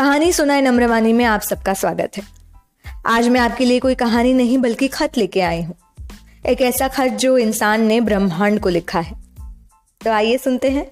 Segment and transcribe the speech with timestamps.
[0.00, 2.22] कहानी सुनाए नम्रवानी में आप सबका स्वागत है।
[3.06, 5.74] आज मैं आपके लिए कोई कहानी नहीं, बल्कि खत लेके आई हूँ।
[6.46, 9.16] एक ऐसा खत जो इंसान ने ब्रह्मांड को लिखा है।
[10.00, 10.84] तो आइए सुनते हैं।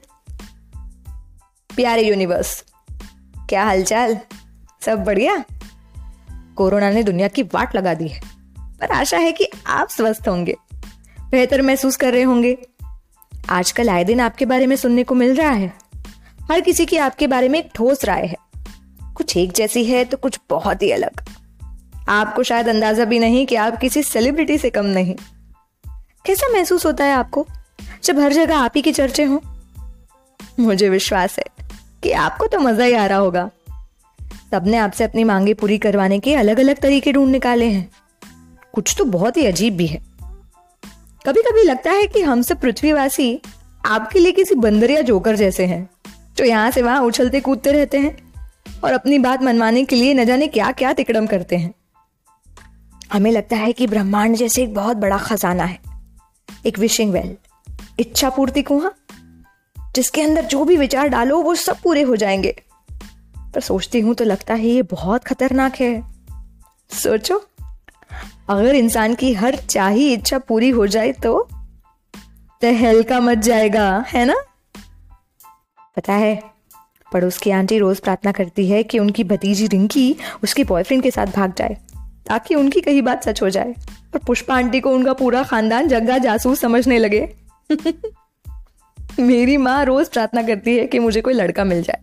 [1.71, 2.65] प्यारे यूनिवर्स,
[3.49, 4.19] क्या हालचाल?
[4.85, 5.37] सब बढ़िया?
[6.57, 8.21] कोरोना ने दुनिया की वाट लगा दी है,
[8.81, 10.57] पर आशा है कि आप स्वस्थ होंगे,
[11.31, 12.57] बेहतर महसूस कर रहे होंगे।
[13.51, 15.73] आजकल आए दिन आपके बारे में सुनने को मिल रहा है।
[16.51, 18.48] हर किसी की आपके बारे में एक ठोस राय है।
[19.19, 21.21] कुछ एक जैसी है तो कुछ बहुत ही अलग।
[22.09, 25.15] आपको शायद अंदाज़ा भी नहीं कि आप किसी सेलिब्रिटी से कम नहीं।
[26.25, 27.47] कैसा महसूस होता है आपको,
[28.05, 29.39] जब हर जगह आप ही की चर्चे हों?
[30.61, 31.45] मुझे विश्वास है
[32.03, 33.49] कि आपको तो मज़ा ही आ रहा होगा।
[34.51, 37.89] सबने आपसे अपनी मांगे पूरी करवाने के अलग अलग तरीके ढूंढ निकाले हैं।
[38.73, 40.01] कुछ तो बहुत ही अजीब भी है।
[41.27, 43.41] कभी कभी लगता है कि हम सब पृथ्वीवासी
[43.87, 45.89] आपके लिए किसी बंदर या जोकर जैसे हैं,
[46.37, 48.17] जो यहाँ से वहाँ उछलते कूदते रहते हैं।
[48.85, 51.75] और अपनी बात मनवाने के लिए न जाने क्या क्या तिकड़म करते हैं।
[53.13, 55.79] हमें लगता है कि ब्रह्मांड जैसे एक बहुत बड़ा खजाना है।
[56.67, 57.37] एक विशिंग वेल
[57.99, 58.91] इच्छा पूर्ति कुआ,
[59.95, 62.63] जिसके अंदर जो भी विचार डालो, वो सब पूरे हो जाएँगे।
[63.55, 66.05] पर सोचती हूँ तो लगता है ये बहुत खतरनाक है।
[66.91, 67.47] सोचो,
[68.49, 71.49] अगर इंसान की हर चाही इच्छा पूरी हो जाए तो?
[72.61, 74.35] तहलका मच जाएगा, है ना?
[75.97, 76.58] पता है
[77.13, 81.27] पड़ोस की आंटी रोज प्रार्थना करती है कि उनकी भतीजी रिंकी उसके बॉयफ्रेंड के साथ
[81.27, 81.77] भाग जाए,
[82.27, 83.75] ताकि उनकी कही बात सच हो जाए
[84.15, 87.29] और पुष्पा आंटी को उनका पूरा खानदान जग्गा जासूस समझने लगे।
[89.21, 92.01] मेरी माँ रोज प्रार्थना करती है कि मुझे कोई लड़का मिल जाए।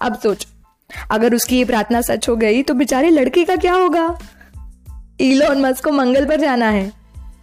[0.00, 0.46] अब सोच,
[1.10, 4.18] अगर उसकी ये प्रार्थना सच हो गई तो बेचारे लड़के का क्या होगा?
[5.20, 6.92] इलोन मस्क को मंगल पर जाना है।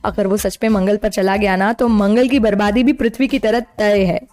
[0.05, 3.27] अगर वो सच में मंगल पर चला गया ना तो मंगल की बर्बादी भी पृथ्वी
[3.27, 4.32] की तरह तय है।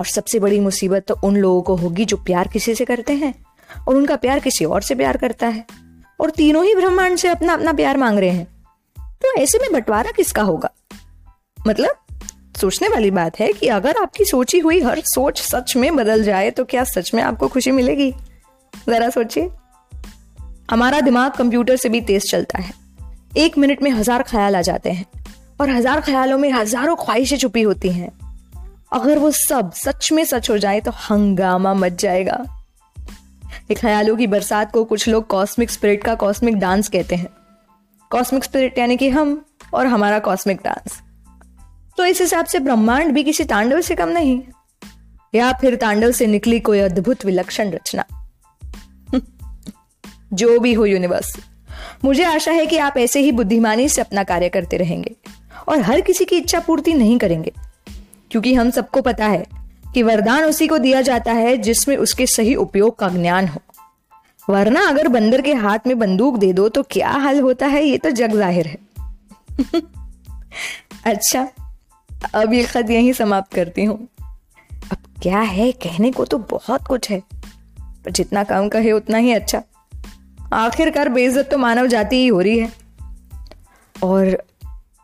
[0.00, 3.34] और सबसे बड़ी मुसीबत तो उन लोगों को होगी जो प्यार किसी से करते हैं
[3.88, 5.64] और उनका प्यार किसी और से प्यार करता है
[6.20, 8.46] और तीनों ही ब्रह्मांड से अपना अपना प्यार मांग रहे हैं।
[8.96, 10.70] तो ऐसे में बंटवारा किसका होगा?
[11.58, 11.96] मतलब
[12.60, 16.50] सोचने वाली बात है कि अगर आपकी सोची हुई हर सोच सच में बदल जाए
[16.50, 18.10] तो क्या सच में आपको खुशी मिलेगी?
[18.74, 19.48] जरा सोचिए।
[20.70, 22.72] हमारा दिमाग कंप्यूटर से भी तेज चलता है।
[23.36, 25.06] एक मिनट में हज़ार ख्याल आ जाते हैं
[25.60, 28.10] और हज़ार ख्यालों में हज़ारों ख्वाहिशें छुपी होती हैं।
[28.92, 32.44] अगर वो सब सच में सच हो जाए तो हंगामा मच जाएगा।
[33.76, 37.26] ख्यालों की बरसात को कुछ लोग कॉस्मिक स्पिरिट का कॉस्मिक डांस कहते हैं।
[38.10, 41.00] कॉस्मिक स्पिरिट यानी कि हम और हमारा कॉस्मिक डांस
[41.98, 44.40] तो इस हिसाब से ब्रह्मांड भी किसी तांडव से कम नहीं,
[45.34, 48.04] या फिर तांडव से निकली कोई अद्भुत विलक्षण रचना।
[50.32, 51.36] जो भी हो यूनिवर्स
[52.04, 55.14] मुझे आशा है कि आप ऐसे ही बुद्धिमानी से अपना कार्य करते रहेंगे
[55.68, 57.52] और हर किसी की इच्छा पूर्ति नहीं करेंगे।
[58.30, 59.46] क्योंकि हम सबको पता है
[59.94, 63.60] कि वरदान उसी को दिया जाता है जिसमें उसके सही उपयोग का ज्ञान हो।
[64.50, 67.84] वरना अगर बंदर के हाथ में बंदूक दे दो तो क्या हाल होता है?
[67.84, 68.78] ये तो जग ज़ाहिर है।
[71.04, 71.48] अच्छा
[72.34, 74.08] अब ये खत यहीं समाप्त करती हूँ।
[74.92, 75.72] अब क्या है?
[75.72, 77.22] कहने को तो बहुत कुछ है,
[78.04, 79.62] पर जितना कम कहे उतना ही अच्छा।
[80.52, 82.72] आखिरकार बेइज्जत तो मानव जाति ही हो रही है।
[84.02, 84.42] और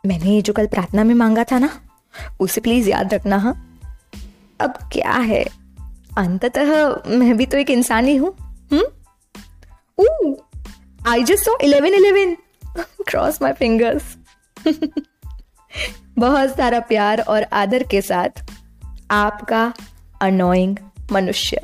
[0.06, 1.70] मैंने ये जो कल प्रार्थना में मांगा था ना
[2.40, 3.78] उसे प्लीज़ याद रखना हाँ?
[4.60, 5.44] अब क्या है?
[6.18, 8.34] अंततः मैं भी तो एक इंसान ही हूँ।
[11.08, 12.36] I just so eleven eleven
[13.08, 14.16] cross my fingers
[16.18, 18.44] बहुत सारा प्यार और आदर के साथ
[19.10, 19.72] आपका
[20.20, 20.76] अनोइंग
[21.12, 21.60] मनुष्य।